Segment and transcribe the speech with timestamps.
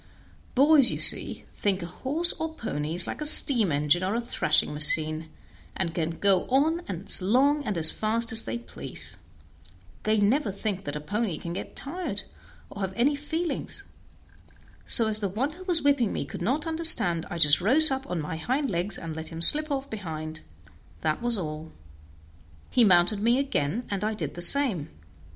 [0.55, 4.19] Boys, you see, think a horse or pony is like a steam engine or a
[4.19, 5.29] thrashing machine,
[5.77, 9.17] and can go on as long and as fast as they please;
[10.01, 12.23] they never think that a pony can get tired,
[12.71, 13.83] or have any feelings;
[14.87, 18.09] so as the one who was whipping me could not understand I just rose up
[18.09, 20.41] on my hind legs and let him slip off behind
[21.01, 21.73] that was all.
[22.71, 24.89] He mounted me again, and I did the same.